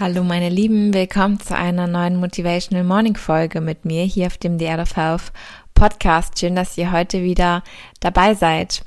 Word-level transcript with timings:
Hallo 0.00 0.24
meine 0.24 0.48
Lieben, 0.48 0.94
willkommen 0.94 1.38
zu 1.40 1.54
einer 1.54 1.86
neuen 1.86 2.16
Motivational 2.16 2.84
Morning 2.84 3.18
Folge 3.18 3.60
mit 3.60 3.84
mir 3.84 4.02
hier 4.04 4.28
auf 4.28 4.38
dem 4.38 4.58
The 4.58 4.68
Art 4.68 4.80
of 4.80 4.96
Health 4.96 5.30
Podcast. 5.74 6.38
Schön, 6.38 6.56
dass 6.56 6.78
ihr 6.78 6.90
heute 6.90 7.22
wieder 7.22 7.62
dabei 8.00 8.32
seid. 8.32 8.82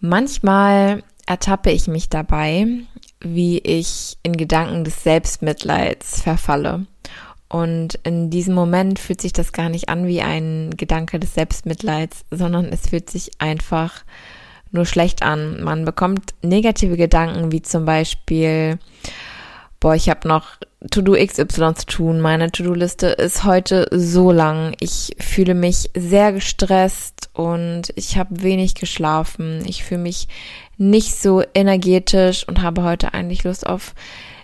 Manchmal 0.00 1.04
ertappe 1.28 1.70
ich 1.70 1.86
mich 1.86 2.08
dabei, 2.08 2.66
wie 3.20 3.58
ich 3.58 4.16
in 4.24 4.36
Gedanken 4.36 4.82
des 4.82 5.04
Selbstmitleids 5.04 6.22
verfalle. 6.22 6.86
Und 7.48 8.00
in 8.02 8.28
diesem 8.28 8.56
Moment 8.56 8.98
fühlt 8.98 9.20
sich 9.20 9.32
das 9.32 9.52
gar 9.52 9.68
nicht 9.68 9.88
an 9.88 10.08
wie 10.08 10.20
ein 10.20 10.70
Gedanke 10.76 11.20
des 11.20 11.34
Selbstmitleids, 11.34 12.24
sondern 12.32 12.64
es 12.72 12.88
fühlt 12.88 13.08
sich 13.08 13.30
einfach 13.38 14.02
nur 14.72 14.84
schlecht 14.84 15.22
an. 15.22 15.62
Man 15.62 15.84
bekommt 15.84 16.34
negative 16.42 16.96
Gedanken 16.96 17.52
wie 17.52 17.62
zum 17.62 17.84
Beispiel, 17.84 18.80
boah, 19.84 19.94
ich 19.94 20.08
habe 20.08 20.26
noch 20.26 20.56
To-Do 20.90 21.12
XY 21.12 21.74
zu 21.74 21.84
tun. 21.84 22.20
Meine 22.22 22.50
To-Do-Liste 22.50 23.08
ist 23.08 23.44
heute 23.44 23.86
so 23.90 24.32
lang. 24.32 24.74
Ich 24.80 25.14
fühle 25.20 25.52
mich 25.52 25.90
sehr 25.94 26.32
gestresst 26.32 27.28
und 27.34 27.92
ich 27.94 28.16
habe 28.16 28.42
wenig 28.42 28.76
geschlafen. 28.76 29.62
Ich 29.66 29.84
fühle 29.84 30.00
mich 30.00 30.26
nicht 30.78 31.20
so 31.20 31.42
energetisch 31.52 32.48
und 32.48 32.62
habe 32.62 32.82
heute 32.82 33.12
eigentlich 33.12 33.44
Lust 33.44 33.66
auf 33.66 33.94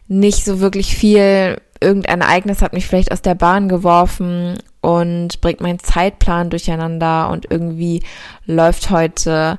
nicht 0.08 0.44
so 0.44 0.60
wirklich 0.60 0.94
viel. 0.94 1.58
Irgendein 1.80 2.20
Ereignis 2.20 2.60
hat 2.60 2.74
mich 2.74 2.86
vielleicht 2.86 3.10
aus 3.10 3.22
der 3.22 3.34
Bahn 3.34 3.70
geworfen 3.70 4.58
und 4.82 5.40
bringt 5.40 5.62
meinen 5.62 5.78
Zeitplan 5.78 6.50
durcheinander 6.50 7.30
und 7.30 7.50
irgendwie 7.50 8.02
läuft 8.44 8.90
heute 8.90 9.58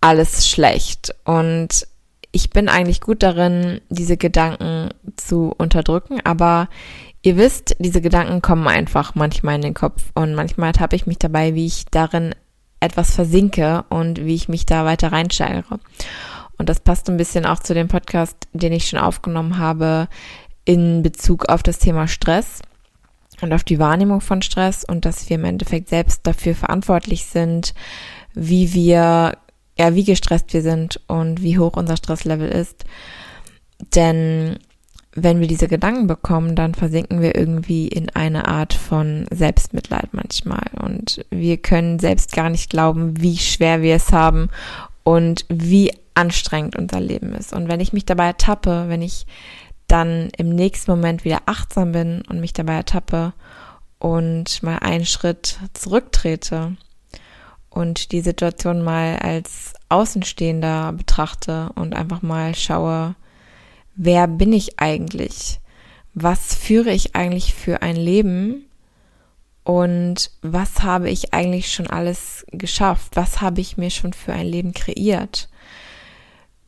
alles 0.00 0.48
schlecht. 0.48 1.14
Und 1.26 1.86
ich 2.32 2.50
bin 2.50 2.68
eigentlich 2.68 3.00
gut 3.00 3.22
darin, 3.22 3.80
diese 3.88 4.16
Gedanken 4.16 4.90
zu 5.16 5.52
unterdrücken, 5.56 6.20
aber 6.24 6.68
ihr 7.22 7.36
wisst, 7.36 7.76
diese 7.78 8.00
Gedanken 8.00 8.40
kommen 8.40 8.68
einfach 8.68 9.14
manchmal 9.14 9.56
in 9.56 9.62
den 9.62 9.74
Kopf 9.74 10.02
und 10.14 10.34
manchmal 10.34 10.72
habe 10.78 10.96
ich 10.96 11.06
mich 11.06 11.18
dabei, 11.18 11.54
wie 11.54 11.66
ich 11.66 11.86
darin 11.90 12.34
etwas 12.78 13.14
versinke 13.14 13.84
und 13.90 14.24
wie 14.24 14.34
ich 14.34 14.48
mich 14.48 14.64
da 14.64 14.84
weiter 14.84 15.12
reinsteigere. 15.12 15.80
Und 16.56 16.68
das 16.68 16.80
passt 16.80 17.08
ein 17.08 17.16
bisschen 17.16 17.46
auch 17.46 17.58
zu 17.58 17.74
dem 17.74 17.88
Podcast, 17.88 18.36
den 18.52 18.72
ich 18.72 18.88
schon 18.88 18.98
aufgenommen 18.98 19.58
habe 19.58 20.08
in 20.64 21.02
Bezug 21.02 21.48
auf 21.48 21.62
das 21.62 21.78
Thema 21.78 22.06
Stress 22.06 22.62
und 23.40 23.52
auf 23.52 23.64
die 23.64 23.78
Wahrnehmung 23.78 24.20
von 24.20 24.42
Stress 24.42 24.84
und 24.84 25.04
dass 25.04 25.28
wir 25.28 25.36
im 25.36 25.44
Endeffekt 25.44 25.88
selbst 25.88 26.26
dafür 26.26 26.54
verantwortlich 26.54 27.24
sind, 27.24 27.74
wie 28.34 28.72
wir 28.74 29.36
ja, 29.80 29.94
wie 29.94 30.04
gestresst 30.04 30.52
wir 30.52 30.60
sind 30.60 31.00
und 31.06 31.42
wie 31.42 31.58
hoch 31.58 31.74
unser 31.74 31.96
Stresslevel 31.96 32.50
ist. 32.50 32.84
Denn 33.94 34.58
wenn 35.14 35.40
wir 35.40 35.46
diese 35.46 35.68
Gedanken 35.68 36.06
bekommen, 36.06 36.54
dann 36.54 36.74
versinken 36.74 37.22
wir 37.22 37.34
irgendwie 37.34 37.88
in 37.88 38.10
eine 38.10 38.46
Art 38.46 38.74
von 38.74 39.24
Selbstmitleid 39.30 40.12
manchmal. 40.12 40.66
Und 40.78 41.24
wir 41.30 41.56
können 41.56 41.98
selbst 41.98 42.32
gar 42.32 42.50
nicht 42.50 42.68
glauben, 42.68 43.22
wie 43.22 43.38
schwer 43.38 43.80
wir 43.80 43.94
es 43.94 44.12
haben 44.12 44.50
und 45.02 45.46
wie 45.48 45.92
anstrengend 46.12 46.76
unser 46.76 47.00
Leben 47.00 47.32
ist. 47.32 47.54
Und 47.54 47.68
wenn 47.68 47.80
ich 47.80 47.94
mich 47.94 48.04
dabei 48.04 48.26
ertappe, 48.26 48.84
wenn 48.88 49.00
ich 49.00 49.24
dann 49.88 50.28
im 50.36 50.50
nächsten 50.50 50.90
Moment 50.90 51.24
wieder 51.24 51.40
achtsam 51.46 51.92
bin 51.92 52.22
und 52.28 52.38
mich 52.38 52.52
dabei 52.52 52.74
ertappe 52.74 53.32
und 53.98 54.62
mal 54.62 54.76
einen 54.80 55.06
Schritt 55.06 55.58
zurücktrete 55.72 56.76
und 57.70 58.12
die 58.12 58.20
Situation 58.20 58.82
mal 58.82 59.16
als 59.18 59.74
Außenstehender 59.88 60.92
betrachte 60.92 61.70
und 61.76 61.94
einfach 61.94 62.22
mal 62.22 62.54
schaue, 62.54 63.14
wer 63.94 64.26
bin 64.26 64.52
ich 64.52 64.78
eigentlich? 64.80 65.60
Was 66.14 66.54
führe 66.54 66.90
ich 66.90 67.14
eigentlich 67.14 67.54
für 67.54 67.82
ein 67.82 67.96
Leben? 67.96 68.66
Und 69.62 70.30
was 70.42 70.82
habe 70.82 71.10
ich 71.10 71.32
eigentlich 71.32 71.72
schon 71.72 71.86
alles 71.86 72.44
geschafft? 72.50 73.14
Was 73.14 73.40
habe 73.40 73.60
ich 73.60 73.76
mir 73.76 73.90
schon 73.90 74.12
für 74.12 74.32
ein 74.32 74.46
Leben 74.46 74.74
kreiert? 74.74 75.48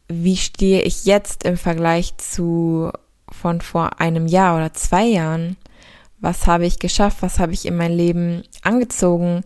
Wie 0.08 0.36
stehe 0.36 0.82
ich 0.82 1.04
jetzt 1.04 1.44
im 1.44 1.56
Vergleich 1.56 2.16
zu 2.18 2.92
von 3.30 3.60
vor 3.60 3.98
einem 4.00 4.26
Jahr 4.26 4.56
oder 4.56 4.74
zwei 4.74 5.04
Jahren? 5.04 5.56
Was 6.20 6.46
habe 6.46 6.66
ich 6.66 6.78
geschafft? 6.78 7.18
Was 7.22 7.40
habe 7.40 7.52
ich 7.52 7.66
in 7.66 7.76
mein 7.76 7.92
Leben 7.92 8.44
angezogen? 8.62 9.42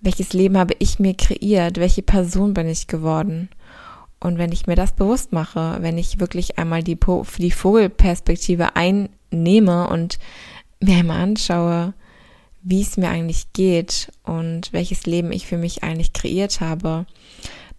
Welches 0.00 0.32
Leben 0.32 0.56
habe 0.56 0.74
ich 0.78 0.98
mir 0.98 1.14
kreiert, 1.14 1.78
welche 1.78 2.02
Person 2.02 2.54
bin 2.54 2.68
ich 2.68 2.86
geworden. 2.86 3.48
Und 4.20 4.38
wenn 4.38 4.52
ich 4.52 4.66
mir 4.66 4.74
das 4.74 4.92
bewusst 4.92 5.32
mache, 5.32 5.78
wenn 5.80 5.98
ich 5.98 6.20
wirklich 6.20 6.58
einmal 6.58 6.82
die, 6.82 6.98
die 7.38 7.50
Vogelperspektive 7.50 8.74
einnehme 8.74 9.88
und 9.88 10.18
mir 10.80 10.98
einmal 10.98 11.20
anschaue, 11.20 11.94
wie 12.62 12.82
es 12.82 12.96
mir 12.96 13.08
eigentlich 13.08 13.52
geht 13.52 14.12
und 14.24 14.72
welches 14.72 15.06
Leben 15.06 15.32
ich 15.32 15.46
für 15.46 15.56
mich 15.56 15.84
eigentlich 15.84 16.12
kreiert 16.12 16.60
habe, 16.60 17.06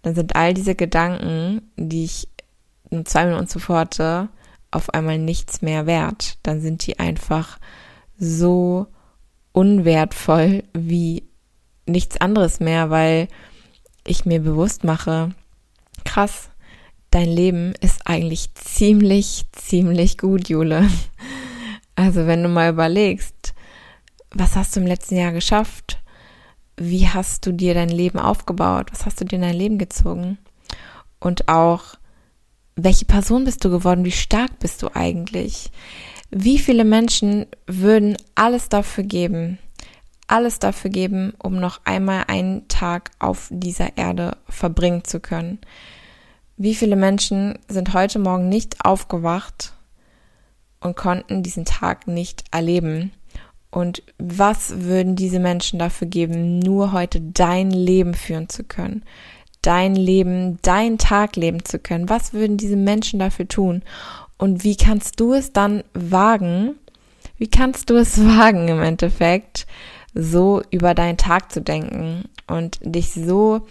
dann 0.01 0.15
sind 0.15 0.35
all 0.35 0.53
diese 0.53 0.75
Gedanken, 0.75 1.61
die 1.75 2.05
ich 2.05 2.27
zwei 3.03 3.25
Minuten 3.25 3.47
zuvor 3.47 3.79
hatte, 3.79 4.29
auf 4.71 4.93
einmal 4.93 5.17
nichts 5.17 5.61
mehr 5.61 5.85
wert. 5.85 6.37
Dann 6.43 6.61
sind 6.61 6.85
die 6.87 6.99
einfach 6.99 7.59
so 8.17 8.87
unwertvoll 9.51 10.63
wie 10.73 11.23
nichts 11.89 12.19
anderes 12.21 12.59
mehr, 12.59 12.89
weil 12.89 13.27
ich 14.05 14.25
mir 14.25 14.39
bewusst 14.39 14.83
mache, 14.83 15.31
krass, 16.05 16.49
dein 17.11 17.29
Leben 17.29 17.73
ist 17.81 18.01
eigentlich 18.05 18.53
ziemlich, 18.55 19.45
ziemlich 19.51 20.17
gut, 20.17 20.49
Jule. 20.49 20.89
Also 21.95 22.27
wenn 22.27 22.43
du 22.43 22.47
mal 22.47 22.69
überlegst, 22.69 23.53
was 24.31 24.55
hast 24.55 24.73
du 24.75 24.79
im 24.79 24.87
letzten 24.87 25.17
Jahr 25.17 25.33
geschafft? 25.33 25.99
Wie 26.77 27.09
hast 27.09 27.45
du 27.45 27.51
dir 27.51 27.73
dein 27.73 27.89
Leben 27.89 28.19
aufgebaut? 28.19 28.87
Was 28.91 29.05
hast 29.05 29.19
du 29.19 29.25
dir 29.25 29.35
in 29.35 29.41
dein 29.41 29.55
Leben 29.55 29.77
gezogen? 29.77 30.37
Und 31.19 31.49
auch, 31.49 31.95
welche 32.77 33.03
Person 33.03 33.43
bist 33.43 33.65
du 33.65 33.69
geworden? 33.69 34.05
Wie 34.05 34.13
stark 34.13 34.59
bist 34.59 34.81
du 34.81 34.95
eigentlich? 34.95 35.71
Wie 36.31 36.57
viele 36.57 36.85
Menschen 36.85 37.47
würden 37.67 38.15
alles 38.35 38.69
dafür 38.69 39.03
geben, 39.03 39.57
alles 40.29 40.59
dafür 40.59 40.89
geben, 40.89 41.33
um 41.37 41.59
noch 41.59 41.81
einmal 41.85 42.25
einen 42.27 42.67
Tag 42.67 43.11
auf 43.19 43.47
dieser 43.49 43.97
Erde 43.97 44.37
verbringen 44.47 45.03
zu 45.03 45.19
können. 45.19 45.59
Wie 46.57 46.75
viele 46.75 46.95
Menschen 46.95 47.57
sind 47.67 47.93
heute 47.93 48.19
Morgen 48.19 48.49
nicht 48.49 48.83
aufgewacht 48.83 49.73
und 50.81 50.95
konnten 50.95 51.41
diesen 51.41 51.65
Tag 51.65 52.07
nicht 52.07 52.43
erleben? 52.51 53.11
Und 53.71 54.03
was 54.17 54.81
würden 54.81 55.15
diese 55.15 55.39
Menschen 55.39 55.79
dafür 55.79 56.07
geben, 56.07 56.59
nur 56.59 56.91
heute 56.91 57.21
dein 57.21 57.71
Leben 57.71 58.13
führen 58.13 58.49
zu 58.49 58.63
können? 58.63 59.03
Dein 59.61 59.95
Leben, 59.95 60.57
dein 60.61 60.97
Tag 60.97 61.35
leben 61.35 61.63
zu 61.63 61.79
können? 61.79 62.09
Was 62.09 62.33
würden 62.33 62.57
diese 62.57 62.77
Menschen 62.77 63.19
dafür 63.19 63.47
tun? 63.47 63.83
Und 64.37 64.63
wie 64.63 64.75
kannst 64.75 65.19
du 65.19 65.33
es 65.33 65.53
dann 65.53 65.83
wagen? 65.93 66.75
Wie 67.37 67.47
kannst 67.49 67.89
du 67.89 67.95
es 67.95 68.19
wagen 68.25 68.67
im 68.67 68.81
Endeffekt, 68.81 69.67
so 70.13 70.61
über 70.71 70.93
deinen 70.93 71.17
Tag 71.17 71.51
zu 71.51 71.61
denken 71.61 72.25
und 72.47 72.79
dich 72.81 73.11
so 73.11 73.67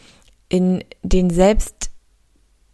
in 0.49 0.85
den 1.03 1.31
selbst 1.31 1.91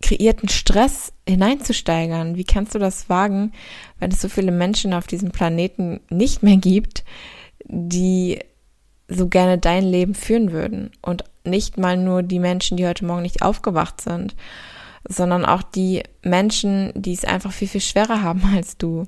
kreierten 0.02 0.48
Stress 0.48 1.12
hineinzusteigern. 1.26 2.36
Wie 2.36 2.44
kannst 2.44 2.74
du 2.74 2.78
das 2.78 3.08
wagen, 3.08 3.52
wenn 3.98 4.10
es 4.10 4.20
so 4.20 4.28
viele 4.28 4.52
Menschen 4.52 4.92
auf 4.92 5.06
diesem 5.06 5.30
Planeten 5.30 6.00
nicht 6.10 6.42
mehr 6.42 6.58
gibt, 6.58 7.04
die 7.64 8.38
so 9.08 9.28
gerne 9.28 9.58
dein 9.58 9.84
Leben 9.84 10.14
führen 10.14 10.52
würden 10.52 10.90
und 11.02 11.24
nicht 11.44 11.78
mal 11.78 11.96
nur 11.96 12.22
die 12.22 12.38
Menschen, 12.38 12.76
die 12.76 12.86
heute 12.86 13.04
Morgen 13.04 13.22
nicht 13.22 13.42
aufgewacht 13.42 14.00
sind, 14.00 14.34
sondern 15.08 15.44
auch 15.44 15.62
die 15.62 16.02
Menschen, 16.22 16.92
die 16.94 17.12
es 17.12 17.24
einfach 17.24 17.52
viel, 17.52 17.68
viel 17.68 17.80
schwerer 17.82 18.22
haben 18.22 18.42
als 18.54 18.76
du 18.76 19.06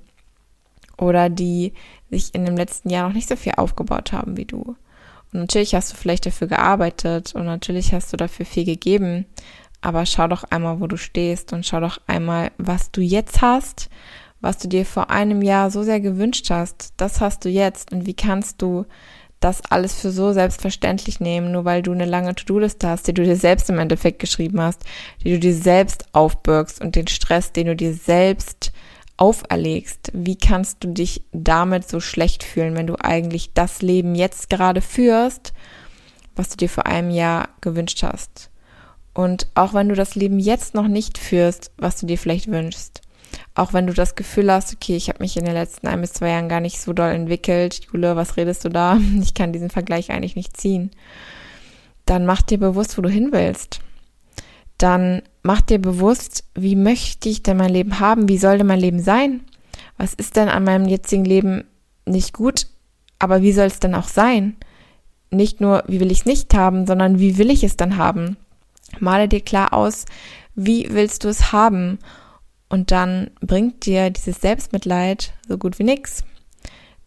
oder 0.98 1.28
die 1.28 1.72
sich 2.10 2.34
in 2.34 2.44
dem 2.44 2.56
letzten 2.56 2.90
Jahr 2.90 3.08
noch 3.08 3.14
nicht 3.14 3.28
so 3.28 3.37
viel 3.37 3.54
aufgebaut 3.56 4.12
haben 4.12 4.37
wie 4.37 4.44
du. 4.44 4.76
Und 5.32 5.40
natürlich 5.40 5.75
hast 5.75 5.93
du 5.93 5.96
vielleicht 5.96 6.26
dafür 6.26 6.46
gearbeitet 6.46 7.34
und 7.34 7.44
natürlich 7.44 7.93
hast 7.93 8.12
du 8.12 8.16
dafür 8.16 8.46
viel 8.46 8.64
gegeben 8.64 9.26
aber 9.87 10.04
schau 10.04 10.26
doch 10.26 10.43
einmal, 10.44 10.81
wo 10.81 10.88
du 10.88 10.96
stehst 10.96 11.52
und 11.52 11.64
schau 11.64 11.78
doch 11.78 12.00
einmal, 12.08 12.50
was 12.58 12.90
du 12.90 13.00
jetzt 13.00 13.40
hast, 13.40 13.88
was 14.40 14.58
du 14.58 14.66
dir 14.66 14.84
vor 14.84 15.10
einem 15.10 15.43
Jahr 15.43 15.70
so 15.70 15.84
sehr 15.84 16.00
gewünscht 16.00 16.50
hast. 16.50 16.93
Das 16.96 17.20
hast 17.20 17.44
du 17.44 17.48
jetzt 17.48 17.93
und 17.93 18.04
wie 18.04 18.14
kannst 18.14 18.62
du 18.62 18.87
das 19.38 19.60
alles 19.70 19.94
für 19.94 20.10
so 20.10 20.32
selbstverständlich 20.32 21.20
nehmen, 21.20 21.52
nur 21.52 21.64
weil 21.64 21.82
du 21.82 21.93
eine 21.93 22.06
lange 22.06 22.34
To-Do-Liste 22.34 22.88
hast, 22.88 23.06
die 23.06 23.14
du 23.14 23.22
dir 23.22 23.37
selbst 23.37 23.70
im 23.70 23.78
Endeffekt 23.78 24.19
geschrieben 24.19 24.60
hast, 24.60 24.82
die 25.22 25.31
du 25.31 25.38
dir 25.38 25.54
selbst 25.54 26.06
aufbürgst 26.12 26.81
und 26.81 26.96
den 26.96 27.06
Stress, 27.06 27.52
den 27.52 27.66
du 27.66 27.76
dir 27.76 27.94
selbst 27.94 28.72
auferlegst. 29.17 30.11
Wie 30.13 30.37
kannst 30.37 30.85
du 30.85 30.89
dich 30.89 31.23
damit 31.33 31.89
so 31.89 32.01
schlecht 32.01 32.43
fühlen, 32.43 32.75
wenn 32.75 32.87
du 32.87 32.97
eigentlich 33.01 33.53
das 33.55 33.83
Leben 33.83 34.15
jetzt 34.15 34.51
gerade 34.51 34.81
führst, 34.81 35.53
was 36.35 36.51
du 36.51 36.57
dir 36.57 36.69
vor 36.69 36.87
einem 36.87 37.11
Jahr 37.11 37.49
gewünscht 37.61 38.03
hast? 38.03 38.51
Und 39.15 39.49
auch 39.55 39.73
wenn 39.73 39.89
du 39.89 39.95
das 39.95 40.15
Leben 40.15 40.39
jetzt 40.39 40.75
noch 40.75 40.89
nicht 40.89 41.17
führst, 41.17 41.71
was 41.79 41.99
du 41.99 42.07
dir 42.07 42.19
vielleicht 42.19 42.51
wünschst, 42.51 43.01
auch 43.55 43.73
wenn 43.73 43.87
du 43.87 43.95
das 43.95 44.15
Gefühl 44.15 44.53
hast, 44.53 44.75
okay, 44.75 44.97
ich 44.97 45.09
habe 45.09 45.23
mich 45.23 45.37
in 45.37 45.45
den 45.45 45.55
letzten 45.55 45.87
ein 45.87 46.01
bis 46.03 46.13
zwei 46.13 46.31
Jahren 46.31 46.49
gar 46.49 46.61
nicht 46.61 46.79
so 46.81 46.93
doll 46.93 47.11
entwickelt, 47.11 47.81
Jule, 47.91 48.15
was 48.17 48.37
redest 48.37 48.65
du 48.65 48.69
da? 48.69 48.99
Ich 49.21 49.35
kann 49.35 49.53
diesen 49.53 49.71
Vergleich 49.71 50.11
eigentlich 50.11 50.37
nicht 50.37 50.57
ziehen. 50.57 50.91
Dann 52.05 52.27
mach 52.27 52.43
dir 52.43 52.59
bewusst, 52.59 52.97
wo 52.99 53.03
du 53.03 53.09
hin 53.09 53.31
willst. 53.33 53.81
Dann 54.78 55.23
mach 55.43 55.61
dir 55.61 55.78
bewusst, 55.78 56.44
wie 56.55 56.76
möchte 56.76 57.28
ich 57.28 57.43
denn 57.43 57.56
mein 57.56 57.73
Leben 57.73 58.00
haben? 58.00 58.28
Wie 58.28 58.38
soll 58.38 58.58
denn 58.58 58.67
mein 58.67 58.81
Leben 58.81 59.00
sein? 59.00 59.43
Was 59.96 60.14
ist 60.14 60.37
denn 60.37 60.49
an 60.49 60.64
meinem 60.64 60.87
jetzigen 60.87 61.25
Leben 61.25 61.64
nicht 62.05 62.32
gut? 62.32 62.67
Aber 63.19 63.43
wie 63.43 63.52
soll 63.52 63.67
es 63.67 63.81
denn 63.81 63.94
auch 63.94 64.08
sein? 64.08 64.56
Nicht 65.31 65.61
nur, 65.61 65.84
wie 65.87 66.00
will 66.00 66.12
ich 66.12 66.20
es 66.20 66.26
nicht 66.26 66.55
haben, 66.55 66.87
sondern 66.87 67.19
wie 67.19 67.38
will 67.38 67.50
ich 67.50 67.64
es 67.64 67.76
dann 67.76 67.96
haben? 67.96 68.37
Male 69.00 69.28
dir 69.28 69.40
klar 69.40 69.73
aus, 69.73 70.05
wie 70.55 70.88
willst 70.90 71.25
du 71.25 71.29
es 71.29 71.52
haben? 71.52 71.99
Und 72.69 72.90
dann 72.90 73.31
bringt 73.40 73.87
dir 73.87 74.11
dieses 74.11 74.40
Selbstmitleid 74.40 75.32
so 75.49 75.58
gut 75.58 75.79
wie 75.79 75.84
nix. 75.84 76.25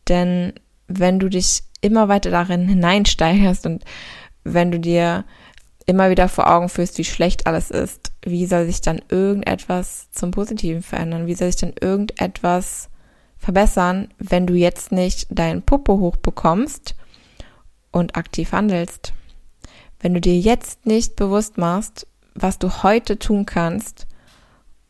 Denn 0.07 0.53
wenn 0.87 1.19
du 1.19 1.29
dich 1.29 1.63
immer 1.81 2.07
weiter 2.07 2.31
darin 2.31 2.67
hineinsteigerst 2.67 3.65
und 3.65 3.83
wenn 4.43 4.71
du 4.71 4.79
dir 4.79 5.25
immer 5.89 6.11
wieder 6.11 6.29
vor 6.29 6.47
Augen 6.47 6.69
führst, 6.69 6.99
wie 6.99 7.03
schlecht 7.03 7.47
alles 7.47 7.71
ist, 7.71 8.11
wie 8.23 8.45
soll 8.45 8.67
sich 8.67 8.81
dann 8.81 9.01
irgendetwas 9.09 10.11
zum 10.11 10.29
Positiven 10.29 10.83
verändern? 10.83 11.25
Wie 11.25 11.33
soll 11.33 11.51
sich 11.51 11.61
dann 11.61 11.73
irgendetwas 11.81 12.89
verbessern, 13.39 14.09
wenn 14.19 14.45
du 14.45 14.53
jetzt 14.53 14.91
nicht 14.91 15.27
deinen 15.31 15.63
Popo 15.63 15.97
hochbekommst 15.97 16.95
und 17.91 18.15
aktiv 18.15 18.51
handelst? 18.51 19.13
Wenn 19.99 20.13
du 20.13 20.21
dir 20.21 20.37
jetzt 20.37 20.85
nicht 20.85 21.15
bewusst 21.15 21.57
machst, 21.57 22.05
was 22.35 22.59
du 22.59 22.83
heute 22.83 23.17
tun 23.17 23.47
kannst, 23.47 24.05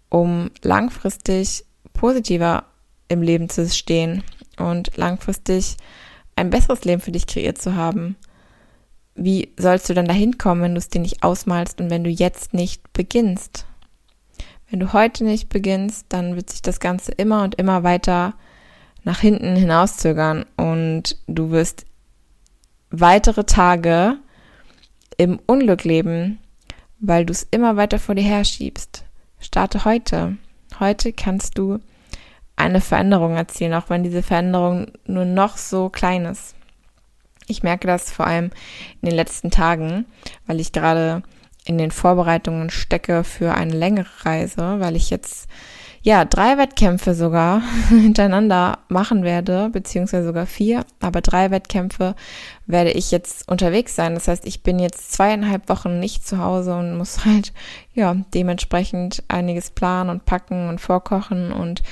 um 0.09 0.51
langfristig 0.63 1.63
positiver 1.93 2.65
im 3.07 3.21
Leben 3.21 3.47
zu 3.47 3.69
stehen 3.69 4.21
und 4.57 4.97
langfristig 4.97 5.77
ein 6.35 6.49
besseres 6.49 6.83
Leben 6.83 7.01
für 7.01 7.11
dich 7.11 7.25
kreiert 7.25 7.57
zu 7.57 7.75
haben. 7.75 8.17
Wie 9.21 9.53
sollst 9.57 9.89
du 9.89 9.93
dann 9.93 10.07
dahin 10.07 10.37
kommen, 10.37 10.61
wenn 10.61 10.75
du 10.75 10.77
es 10.77 10.87
dir 10.87 11.01
nicht 11.01 11.23
ausmalst 11.23 11.81
und 11.81 11.89
wenn 11.89 12.05
du 12.05 12.09
jetzt 12.09 12.53
nicht 12.53 12.93
beginnst? 12.93 13.65
Wenn 14.69 14.79
du 14.79 14.93
heute 14.93 15.25
nicht 15.25 15.49
beginnst, 15.49 16.05
dann 16.07 16.37
wird 16.37 16.49
sich 16.49 16.61
das 16.61 16.79
Ganze 16.79 17.11
immer 17.11 17.43
und 17.43 17.55
immer 17.55 17.83
weiter 17.83 18.33
nach 19.03 19.19
hinten 19.19 19.57
hinauszögern 19.57 20.45
und 20.55 21.17
du 21.27 21.51
wirst 21.51 21.85
weitere 22.91 23.43
Tage 23.43 24.15
im 25.17 25.37
Unglück 25.47 25.83
leben, 25.83 26.39
weil 27.01 27.25
du 27.25 27.33
es 27.33 27.45
immer 27.51 27.75
weiter 27.75 27.99
vor 27.99 28.15
dir 28.15 28.23
herschiebst. 28.23 29.03
Starte 29.41 29.83
heute. 29.83 30.37
Heute 30.79 31.11
kannst 31.11 31.57
du 31.57 31.79
eine 32.55 32.79
Veränderung 32.79 33.35
erzielen, 33.35 33.73
auch 33.73 33.89
wenn 33.89 34.03
diese 34.03 34.23
Veränderung 34.23 34.93
nur 35.05 35.25
noch 35.25 35.57
so 35.57 35.89
klein 35.89 36.23
ist. 36.23 36.55
Ich 37.49 37.63
merke 37.63 37.87
das 37.87 38.11
vor 38.11 38.27
allem 38.27 38.51
in 39.01 39.09
den 39.09 39.15
letzten 39.15 39.51
Tagen, 39.51 40.05
weil 40.47 40.59
ich 40.59 40.71
gerade 40.71 41.23
in 41.65 41.77
den 41.77 41.91
Vorbereitungen 41.91 42.69
stecke 42.69 43.23
für 43.23 43.53
eine 43.53 43.73
längere 43.73 44.25
Reise, 44.25 44.79
weil 44.79 44.95
ich 44.95 45.09
jetzt 45.09 45.49
ja, 46.01 46.23
drei 46.23 46.57
Wettkämpfe 46.57 47.13
sogar 47.13 47.61
hintereinander 47.89 48.79
machen 48.87 49.23
werde, 49.23 49.69
beziehungsweise 49.69 50.27
sogar 50.27 50.45
vier, 50.45 50.85
aber 51.01 51.21
drei 51.21 51.51
Wettkämpfe 51.51 52.15
werde 52.65 52.91
ich 52.91 53.11
jetzt 53.11 53.49
unterwegs 53.49 53.95
sein. 53.95 54.13
Das 54.13 54.27
heißt, 54.27 54.45
ich 54.45 54.63
bin 54.63 54.79
jetzt 54.79 55.11
zweieinhalb 55.11 55.67
Wochen 55.67 55.99
nicht 55.99 56.25
zu 56.25 56.39
Hause 56.39 56.75
und 56.75 56.97
muss 56.97 57.25
halt, 57.25 57.53
ja, 57.93 58.15
dementsprechend 58.33 59.23
einiges 59.27 59.71
planen 59.71 60.09
und 60.09 60.25
packen 60.25 60.69
und 60.69 60.79
vorkochen 60.79 61.51
und 61.51 61.83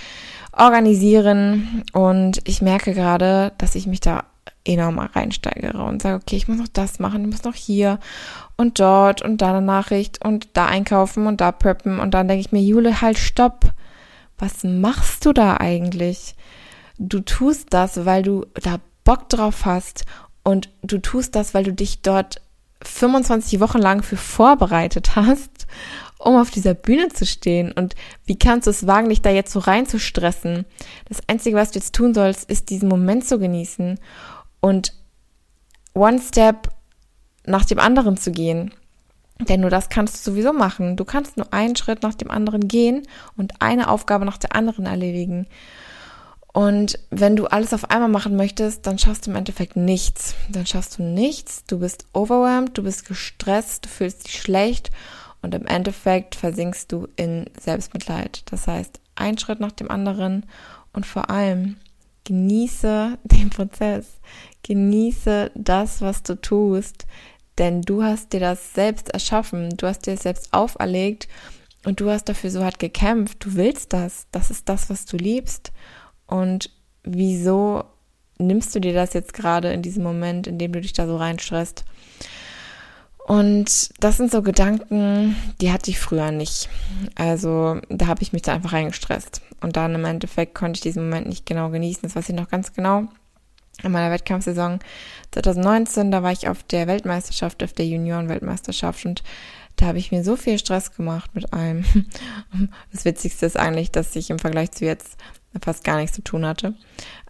organisieren. 0.54 1.83
Und 1.94 2.39
ich 2.45 2.62
merke 2.62 2.94
gerade, 2.94 3.51
dass 3.57 3.75
ich 3.75 3.88
mich 3.88 4.00
da 4.00 4.24
enorm 4.68 5.00
reinsteigere 5.00 5.84
und 5.84 6.02
sage, 6.02 6.16
okay, 6.16 6.36
ich 6.36 6.48
muss 6.48 6.58
noch 6.58 6.68
das 6.68 7.00
machen, 7.00 7.24
ich 7.24 7.31
muss 7.31 7.44
noch 7.44 7.56
hier 7.56 8.00
und 8.56 8.80
dort 8.80 9.22
und 9.22 9.42
da 9.42 9.50
eine 9.50 9.62
Nachricht 9.62 10.24
und 10.24 10.50
da 10.54 10.66
einkaufen 10.66 11.28
und 11.28 11.42
da 11.42 11.52
preppen 11.52 12.00
und 12.00 12.12
dann 12.12 12.28
denke 12.28 12.42
ich 12.42 12.52
mir, 12.52 12.62
Jule, 12.62 13.02
halt, 13.02 13.18
stopp 13.18 13.74
was 14.38 14.64
machst 14.64 15.25
du 15.25 15.34
da 15.34 15.58
eigentlich? 15.58 16.36
Du 16.98 17.19
tust 17.22 17.68
das, 17.72 18.06
weil 18.06 18.24
du 18.24 18.46
da 18.56 18.80
Bock 19.04 19.30
drauf 19.30 19.66
hast 19.66 20.06
und 20.44 20.69
du 20.81 21.00
tust 21.00 21.36
das, 21.36 21.54
weil 21.54 21.64
du 21.64 21.74
dich 21.74 22.02
dort 22.02 22.42
25 22.84 23.60
Wochen 23.60 23.80
lang 23.80 24.04
für 24.04 24.18
vorbereitet 24.18 25.16
hast, 25.16 25.68
um 26.19 26.36
auf 26.36 26.52
dieser 26.52 26.74
Bühne 26.74 27.10
zu 27.10 27.25
stehen. 27.25 27.72
Und 27.72 27.96
wie 28.25 28.38
kannst 28.38 28.68
du 28.68 28.72
es 28.72 28.86
wagen, 28.86 29.10
dich 29.10 29.22
da 29.22 29.30
jetzt 29.30 29.52
so 29.52 29.60
reinzustressen? 29.60 30.66
Das 31.10 31.22
Einzige, 31.28 31.58
was 31.58 31.72
du 31.72 31.80
jetzt 31.80 31.96
tun 31.96 32.14
sollst, 32.14 32.50
ist 32.50 32.69
diesen 32.69 32.90
Moment 32.90 33.28
zu 33.28 33.40
genießen 33.40 34.00
und 34.59 34.94
one 35.94 36.21
step 36.21 36.69
nach 37.45 37.65
dem 37.65 37.80
anderen 37.80 38.18
zu 38.18 38.31
gehen. 38.31 38.74
Denn 39.39 39.62
nur 39.62 39.69
das 39.69 39.89
kannst 39.89 40.15
du 40.15 40.31
sowieso 40.31 40.51
machen. 40.51 40.95
Du 40.95 41.06
kannst 41.06 41.38
nur 41.38 41.54
einen 41.54 41.75
Schritt 41.75 42.01
nach 42.01 42.15
dem 42.15 42.31
anderen 42.31 42.68
gehen 42.68 43.04
und 43.36 43.62
eine 43.62 43.89
Aufgabe 43.89 44.25
nach 44.25 44.38
der 44.38 44.56
anderen 44.56 44.86
erledigen. 44.86 45.48
Und 46.54 46.98
wenn 47.12 47.36
du 47.36 47.45
alles 47.45 47.71
auf 47.74 47.92
einmal 47.92 48.09
machen 48.09 48.35
möchtest, 48.35 48.87
dann 48.87 48.97
schaffst 48.97 49.28
du 49.28 49.31
im 49.31 49.35
Endeffekt 49.35 49.76
nichts. 49.76 50.33
Dann 50.49 50.66
schaffst 50.66 50.97
du 50.97 51.04
nichts. 51.04 51.66
Du 51.66 51.80
bist 51.80 52.06
overwhelmed, 52.14 52.76
du 52.76 52.83
bist 52.83 53.07
gestresst, 53.07 53.85
du 53.85 53.90
fühlst 53.90 54.26
dich 54.26 54.42
schlecht 54.42 54.90
und 55.44 55.54
im 55.54 55.68
Endeffekt 55.68 56.33
versinkst 56.33 56.92
du 56.92 57.07
in 57.16 57.45
Selbstmitleid. 57.59 58.42
Das 58.49 58.66
heißt, 58.66 58.99
ein 59.16 59.37
Schritt 59.37 59.59
nach 59.59 59.71
dem 59.71 59.92
anderen 59.92 60.47
und 60.94 61.06
vor 61.06 61.30
allem 61.30 61.78
genieße 62.28 63.18
den 63.24 63.50
Prozess. 63.50 64.19
Genieße 64.64 65.52
das, 65.56 66.02
was 66.02 66.24
du 66.24 66.36
tust. 66.36 67.07
Denn 67.57 67.81
du 67.81 68.04
hast 68.04 68.34
dir 68.34 68.40
das 68.40 68.74
selbst 68.74 69.10
erschaffen, 69.10 69.69
du 69.78 69.88
hast 69.88 70.06
dir 70.06 70.14
das 70.14 70.24
selbst 70.24 70.54
auferlegt 70.54 71.28
und 71.86 72.00
du 72.00 72.10
hast 72.12 72.26
dafür 72.26 72.52
so 72.52 72.64
hart 72.64 72.78
gekämpft. 72.80 73.44
Du 73.44 73.56
willst 73.56 73.94
das. 73.94 74.28
Das 74.31 74.52
ist 74.52 74.69
das, 74.69 74.90
was 74.90 75.06
du 75.06 75.18
liebst. 75.18 75.72
Und 76.28 76.69
wieso 77.04 77.86
nimmst 78.38 78.76
du 78.76 78.81
dir 78.81 78.94
das 78.94 79.14
jetzt 79.14 79.34
gerade 79.34 79.72
in 79.72 79.81
diesem 79.81 80.04
Moment, 80.04 80.46
in 80.48 80.60
dem 80.60 80.74
du 80.74 80.81
dich 80.81 80.94
da 80.94 81.07
so 81.07 81.16
reinstresst? 81.16 81.86
Und 83.28 83.90
das 84.00 84.16
sind 84.16 84.31
so 84.31 84.42
Gedanken, 84.42 85.36
die 85.60 85.72
hatte 85.74 85.92
ich 85.92 86.00
früher 86.00 86.31
nicht. 86.31 86.69
Also 87.16 87.81
da 87.90 88.07
habe 88.07 88.24
ich 88.24 88.31
mich 88.31 88.42
da 88.42 88.54
einfach 88.54 88.72
reingestresst. 88.72 89.42
Und 89.60 89.76
dann 89.76 89.96
im 89.96 90.06
Endeffekt 90.06 90.56
konnte 90.56 90.78
ich 90.78 90.81
diesen 90.81 91.04
Moment 91.04 91.28
nicht 91.28 91.46
genau 91.46 91.69
genießen. 91.69 92.04
Das 92.04 92.16
weiß 92.16 92.30
ich 92.30 92.36
noch 92.36 92.50
ganz 92.50 92.74
genau 92.74 93.10
in 93.84 93.92
meiner 93.92 94.12
Wettkampfsaison 94.12 94.80
2019, 95.31 96.12
da 96.12 96.24
war 96.24 96.31
ich 96.31 96.48
auf 96.48 96.64
der 96.64 96.88
Weltmeisterschaft, 96.88 97.64
auf 97.64 97.74
der 97.74 97.86
Junioren-Weltmeisterschaft 97.86 99.06
und 99.06 99.24
da 99.76 99.86
habe 99.86 100.00
ich 100.00 100.12
mir 100.12 100.24
so 100.24 100.36
viel 100.36 100.57
Stress 100.57 100.96
gemacht 100.96 101.36
mit 101.36 101.54
allem. 101.54 101.86
Das 102.92 103.06
Witzigste 103.06 103.46
ist 103.46 103.57
eigentlich, 103.57 103.92
dass 103.92 104.16
ich 104.16 104.31
im 104.31 104.40
Vergleich 104.40 104.72
zu 104.72 104.86
jetzt 104.86 105.18
fast 105.62 105.84
gar 105.84 105.98
nichts 105.98 106.16
zu 106.16 106.24
tun 106.24 106.46
hatte. 106.46 106.74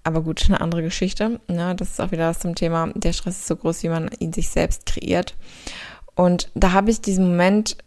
Aber 0.08 0.22
gut, 0.22 0.46
eine 0.48 0.62
andere 0.62 0.84
Geschichte. 0.84 1.40
Ne? 1.48 1.76
Das 1.76 1.92
ist 1.92 2.02
auch 2.02 2.12
wieder 2.12 2.28
das 2.28 2.40
zum 2.40 2.56
Thema, 2.56 2.90
der 2.96 3.14
Stress 3.14 3.38
ist 3.40 3.48
so 3.48 3.56
groß, 3.56 3.84
wie 3.84 3.90
man 3.90 4.10
ihn 4.20 4.34
sich 4.34 4.50
selbst 4.50 4.86
kreiert. 4.86 5.36
Und 6.16 6.50
da 6.56 6.72
habe 6.72 6.90
ich 6.90 7.02
diesen 7.02 7.30
Moment 7.30 7.78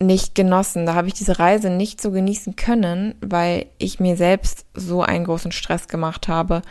nicht 0.00 0.34
genossen. 0.34 0.84
Da 0.84 0.94
habe 0.94 1.08
ich 1.08 1.14
diese 1.14 1.38
Reise 1.38 1.70
nicht 1.70 2.00
so 2.00 2.10
genießen 2.10 2.56
können, 2.56 3.14
weil 3.20 3.66
ich 3.78 4.00
mir 4.00 4.16
selbst 4.16 4.66
so 4.74 5.02
einen 5.02 5.24
großen 5.24 5.52
Stress 5.52 5.86
gemacht 5.86 6.28
habe 6.28 6.62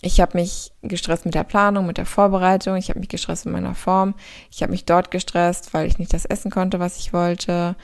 ich 0.00 0.20
habe 0.20 0.38
mich 0.38 0.72
gestresst 0.82 1.24
mit 1.24 1.34
der 1.34 1.44
Planung, 1.44 1.86
mit 1.86 1.98
der 1.98 2.06
Vorbereitung, 2.06 2.76
ich 2.76 2.88
habe 2.88 3.00
mich 3.00 3.08
gestresst 3.08 3.46
mit 3.46 3.54
meiner 3.54 3.74
Form, 3.74 4.14
ich 4.50 4.62
habe 4.62 4.70
mich 4.70 4.84
dort 4.84 5.10
gestresst, 5.10 5.74
weil 5.74 5.86
ich 5.86 5.98
nicht 5.98 6.12
das 6.12 6.24
essen 6.24 6.50
konnte, 6.50 6.78
was 6.78 6.98
ich 6.98 7.12
wollte. 7.12 7.74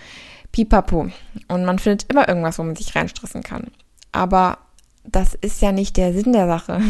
Pipapo. 0.52 1.10
Und 1.48 1.64
man 1.64 1.80
findet 1.80 2.08
immer 2.10 2.28
irgendwas, 2.28 2.58
wo 2.58 2.62
man 2.62 2.76
sich 2.76 2.94
reinstressen 2.94 3.42
kann. 3.42 3.72
Aber 4.12 4.58
das 5.04 5.34
ist 5.34 5.60
ja 5.62 5.70
nicht 5.70 5.96
der 5.96 6.12
Sinn 6.12 6.32
der 6.32 6.46
Sache. 6.46 6.80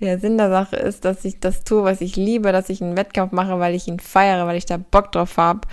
Der 0.00 0.18
Sinn 0.18 0.38
der 0.38 0.48
Sache 0.48 0.76
ist, 0.76 1.04
dass 1.04 1.26
ich 1.26 1.40
das 1.40 1.62
tue, 1.62 1.84
was 1.84 2.00
ich 2.00 2.16
liebe, 2.16 2.52
dass 2.52 2.70
ich 2.70 2.82
einen 2.82 2.96
Wettkampf 2.96 3.32
mache, 3.32 3.58
weil 3.58 3.74
ich 3.74 3.86
ihn 3.86 4.00
feiere, 4.00 4.46
weil 4.46 4.56
ich 4.56 4.64
da 4.64 4.78
Bock 4.78 5.12
drauf 5.12 5.36
habe. 5.36 5.68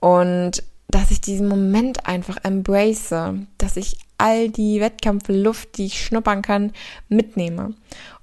Und 0.00 0.64
dass 0.88 1.12
ich 1.12 1.20
diesen 1.20 1.46
Moment 1.46 2.06
einfach 2.06 2.38
embrace, 2.42 3.14
dass 3.58 3.76
ich 3.76 3.96
all 4.18 4.48
die 4.48 4.80
Wettkampfluft, 4.80 5.78
die 5.78 5.86
ich 5.86 6.04
schnuppern 6.04 6.42
kann, 6.42 6.72
mitnehme. 7.08 7.74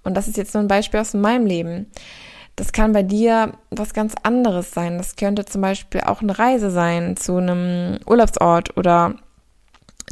Und 0.04 0.16
das 0.16 0.28
ist 0.28 0.36
jetzt 0.36 0.54
nur 0.54 0.64
ein 0.64 0.68
Beispiel 0.68 1.00
aus 1.00 1.14
meinem 1.14 1.46
Leben. 1.46 1.88
Das 2.58 2.74
kann 2.74 2.92
bei 2.92 3.04
dir 3.04 3.54
was 3.70 3.94
ganz 3.94 4.16
anderes 4.24 4.72
sein. 4.72 4.98
Das 4.98 5.16
könnte 5.16 5.46
zum 5.46 5.62
Beispiel 5.62 6.02
auch 6.02 6.22
eine 6.22 6.38
Reise 6.38 6.72
sein 6.72 7.16
zu 7.16 7.38
einem 7.38 8.00
Urlaubsort 8.06 8.78
oder 8.78 9.16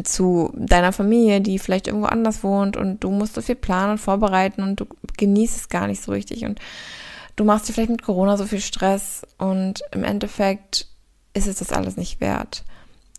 zu 0.04 0.52
deiner 0.56 0.94
Familie, 0.94 1.42
die 1.42 1.60
vielleicht 1.60 1.88
irgendwo 1.88 2.08
anders 2.08 2.44
wohnt 2.44 2.78
und 2.78 3.04
du 3.04 3.12
musst 3.12 3.36
so 3.36 3.42
viel 3.42 3.56
planen 3.56 3.92
und 3.94 3.98
vorbereiten 3.98 4.62
und 4.64 4.80
du 4.80 4.86
genießt 5.18 5.58
es 5.58 5.70
gar 5.70 5.88
nicht 5.88 6.02
so 6.02 6.12
richtig 6.12 6.46
und 6.46 6.60
du 7.36 7.44
machst 7.44 7.68
dir 7.68 7.74
vielleicht 7.74 7.92
mit 7.92 8.04
Corona 8.04 8.38
so 8.38 8.46
viel 8.46 8.62
Stress 8.62 9.26
und 9.38 9.82
im 9.92 10.04
Endeffekt 10.04 10.88
ist 11.34 11.48
es 11.48 11.58
das 11.58 11.72
alles 11.72 11.98
nicht 11.98 12.22
wert. 12.22 12.64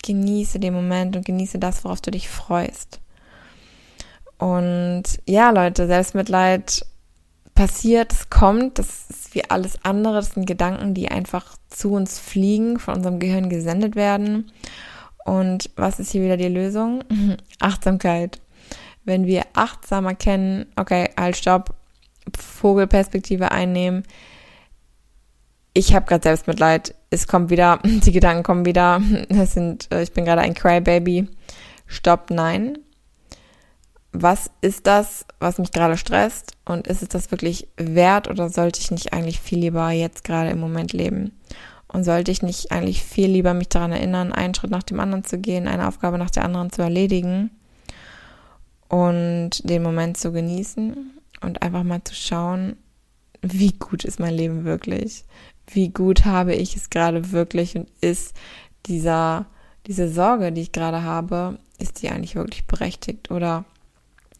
Genieße 0.02 0.58
den 0.58 0.74
Moment 0.74 1.16
und 1.16 1.26
genieße 1.26 1.58
das, 1.58 1.84
worauf 1.84 2.00
du 2.00 2.10
dich 2.10 2.28
freust. 2.28 3.00
Und 4.38 5.04
ja, 5.26 5.50
Leute, 5.50 5.86
Selbstmitleid 5.86 6.86
passiert, 7.54 8.12
es 8.12 8.30
kommt, 8.30 8.78
das 8.78 9.10
ist 9.10 9.34
wie 9.34 9.44
alles 9.50 9.84
andere, 9.84 10.14
das 10.14 10.30
sind 10.30 10.46
Gedanken, 10.46 10.94
die 10.94 11.10
einfach 11.10 11.56
zu 11.68 11.92
uns 11.92 12.18
fliegen, 12.18 12.78
von 12.78 12.94
unserem 12.94 13.18
Gehirn 13.18 13.50
gesendet 13.50 13.96
werden. 13.96 14.50
Und 15.30 15.70
was 15.76 16.00
ist 16.00 16.10
hier 16.10 16.22
wieder 16.22 16.36
die 16.36 16.48
Lösung? 16.48 17.04
Achtsamkeit. 17.60 18.40
Wenn 19.04 19.26
wir 19.26 19.44
achtsam 19.52 20.06
erkennen, 20.06 20.66
okay, 20.74 21.08
halt, 21.16 21.36
stopp, 21.36 21.72
Vogelperspektive 22.36 23.52
einnehmen, 23.52 24.02
ich 25.72 25.94
habe 25.94 26.06
gerade 26.06 26.24
Selbstmitleid, 26.24 26.96
es 27.10 27.28
kommt 27.28 27.48
wieder, 27.48 27.78
die 27.84 28.10
Gedanken 28.10 28.42
kommen 28.42 28.64
wieder, 28.64 29.00
es 29.28 29.54
sind, 29.54 29.86
äh, 29.92 30.02
ich 30.02 30.12
bin 30.12 30.24
gerade 30.24 30.40
ein 30.40 30.54
Crybaby. 30.54 31.28
Stopp, 31.86 32.30
nein. 32.30 32.78
Was 34.10 34.50
ist 34.62 34.88
das, 34.88 35.26
was 35.38 35.58
mich 35.58 35.70
gerade 35.70 35.96
stresst? 35.96 36.56
Und 36.64 36.88
ist 36.88 37.02
es 37.02 37.08
das 37.08 37.30
wirklich 37.30 37.68
wert 37.76 38.26
oder 38.26 38.48
sollte 38.48 38.80
ich 38.80 38.90
nicht 38.90 39.12
eigentlich 39.12 39.38
viel 39.38 39.60
lieber 39.60 39.90
jetzt 39.92 40.24
gerade 40.24 40.50
im 40.50 40.58
Moment 40.58 40.92
leben? 40.92 41.38
Und 41.92 42.04
sollte 42.04 42.30
ich 42.30 42.42
nicht 42.42 42.70
eigentlich 42.70 43.02
viel 43.02 43.28
lieber 43.28 43.52
mich 43.52 43.68
daran 43.68 43.92
erinnern, 43.92 44.32
einen 44.32 44.54
Schritt 44.54 44.70
nach 44.70 44.84
dem 44.84 45.00
anderen 45.00 45.24
zu 45.24 45.38
gehen, 45.38 45.66
eine 45.66 45.88
Aufgabe 45.88 46.18
nach 46.18 46.30
der 46.30 46.44
anderen 46.44 46.70
zu 46.70 46.82
erledigen 46.82 47.50
und 48.88 49.68
den 49.68 49.82
Moment 49.82 50.16
zu 50.16 50.30
genießen 50.30 51.10
und 51.40 51.62
einfach 51.62 51.82
mal 51.82 52.02
zu 52.04 52.14
schauen, 52.14 52.76
wie 53.42 53.72
gut 53.72 54.04
ist 54.04 54.20
mein 54.20 54.34
Leben 54.34 54.64
wirklich? 54.64 55.24
wie 55.74 55.88
gut 55.90 56.24
habe 56.24 56.54
ich 56.54 56.76
es 56.76 56.90
gerade 56.90 57.32
wirklich 57.32 57.76
und 57.76 57.88
ist 58.00 58.34
dieser, 58.86 59.46
diese 59.86 60.08
Sorge, 60.10 60.52
die 60.52 60.62
ich 60.62 60.72
gerade 60.72 61.02
habe, 61.02 61.58
ist 61.78 62.02
die 62.02 62.10
eigentlich 62.10 62.34
wirklich 62.34 62.66
berechtigt 62.66 63.30
oder 63.30 63.64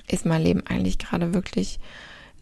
ist 0.09 0.27
mein 0.27 0.43
Leben 0.43 0.67
eigentlich 0.67 0.99
gerade 0.99 1.35
wirklich 1.35 1.79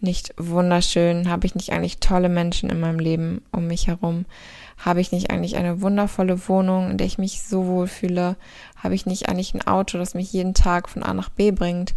nicht 0.01 0.33
wunderschön? 0.37 1.29
Habe 1.29 1.47
ich 1.47 1.55
nicht 1.55 1.73
eigentlich 1.73 1.99
tolle 1.99 2.29
Menschen 2.29 2.71
in 2.71 2.81
meinem 2.81 2.99
Leben 2.99 3.43
um 3.53 3.67
mich 3.67 3.89
herum? 3.89 4.25
Habe 4.79 5.01
ich 5.01 5.13
nicht 5.13 5.31
eigentlich 5.31 5.57
eine 5.57 5.81
wundervolle 5.81 6.49
Wohnung, 6.49 6.91
in 6.91 6.99
der 6.99 7.07
ich 7.07 7.19
mich 7.19 7.43
so 7.43 7.67
wohl 7.67 7.87
fühle? 7.87 8.37
Habe 8.77 8.95
ich 8.95 9.07
nicht 9.07 9.29
eigentlich 9.29 9.55
ein 9.55 9.67
Auto, 9.67 9.99
das 9.99 10.15
mich 10.15 10.33
jeden 10.33 10.55
Tag 10.55 10.89
von 10.89 11.03
A 11.03 11.13
nach 11.15 11.29
B 11.29 11.51
bringt? 11.51 11.95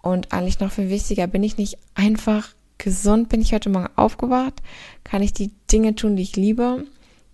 Und 0.00 0.32
eigentlich 0.32 0.60
noch 0.60 0.72
viel 0.72 0.88
wichtiger, 0.88 1.26
bin 1.26 1.42
ich 1.42 1.58
nicht 1.58 1.78
einfach 1.94 2.48
gesund 2.82 3.28
bin 3.28 3.40
ich 3.40 3.52
heute 3.52 3.70
Morgen 3.70 3.88
aufgewacht? 3.96 4.54
Kann 5.04 5.22
ich 5.22 5.32
die 5.32 5.52
Dinge 5.70 5.94
tun, 5.94 6.16
die 6.16 6.24
ich 6.24 6.36
liebe? 6.36 6.84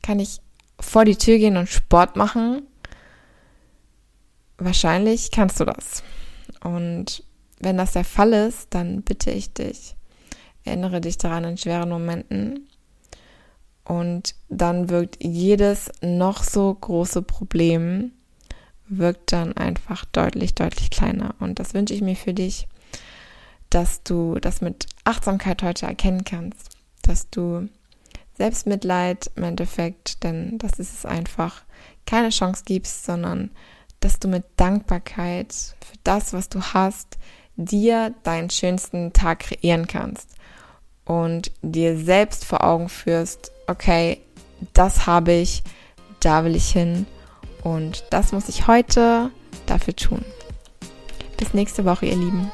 Kann 0.02 0.20
ich 0.20 0.40
vor 0.78 1.04
die 1.04 1.16
Tür 1.16 1.38
gehen 1.38 1.56
und 1.56 1.68
Sport 1.68 2.16
machen? 2.16 2.62
Wahrscheinlich 4.58 5.30
kannst 5.30 5.58
du 5.58 5.64
das. 5.64 6.02
Und 6.62 7.24
wenn 7.60 7.78
das 7.78 7.92
der 7.92 8.04
Fall 8.04 8.32
ist, 8.32 8.74
dann 8.74 9.02
bitte 9.02 9.30
ich 9.30 9.54
dich, 9.54 9.96
erinnere 10.64 11.00
dich 11.00 11.16
daran 11.16 11.44
in 11.44 11.56
schweren 11.56 11.88
Momenten. 11.88 12.67
Und 13.88 14.34
dann 14.48 14.90
wirkt 14.90 15.22
jedes 15.22 15.90
noch 16.02 16.44
so 16.44 16.72
große 16.74 17.22
Problem, 17.22 18.12
wirkt 18.86 19.32
dann 19.32 19.56
einfach 19.56 20.04
deutlich, 20.04 20.54
deutlich 20.54 20.90
kleiner. 20.90 21.34
Und 21.40 21.58
das 21.58 21.74
wünsche 21.74 21.94
ich 21.94 22.02
mir 22.02 22.16
für 22.16 22.34
dich 22.34 22.68
dass 23.70 24.02
du 24.02 24.36
das 24.36 24.60
mit 24.60 24.86
Achtsamkeit 25.04 25.62
heute 25.62 25.86
erkennen 25.86 26.24
kannst, 26.24 26.70
dass 27.02 27.30
du 27.30 27.68
Selbstmitleid 28.36 29.30
im 29.34 29.44
Endeffekt, 29.44 30.22
denn 30.22 30.58
das 30.58 30.78
ist 30.78 30.94
es 30.94 31.06
einfach, 31.06 31.62
keine 32.06 32.30
Chance 32.30 32.62
gibst, 32.64 33.04
sondern 33.04 33.50
dass 34.00 34.20
du 34.20 34.28
mit 34.28 34.44
Dankbarkeit 34.56 35.52
für 35.52 35.96
das, 36.04 36.32
was 36.32 36.48
du 36.48 36.60
hast, 36.60 37.18
dir 37.56 38.14
deinen 38.22 38.50
schönsten 38.50 39.12
Tag 39.12 39.40
kreieren 39.40 39.86
kannst 39.86 40.30
und 41.04 41.50
dir 41.62 41.98
selbst 41.98 42.44
vor 42.44 42.62
Augen 42.62 42.88
führst, 42.88 43.50
okay, 43.68 44.20
das 44.72 45.06
habe 45.06 45.32
ich, 45.32 45.62
da 46.20 46.44
will 46.44 46.56
ich 46.56 46.70
hin 46.70 47.06
und 47.62 48.04
das 48.10 48.32
muss 48.32 48.48
ich 48.48 48.66
heute 48.66 49.30
dafür 49.66 49.94
tun. 49.94 50.24
Bis 51.36 51.54
nächste 51.54 51.84
Woche, 51.84 52.06
ihr 52.06 52.16
Lieben. 52.16 52.50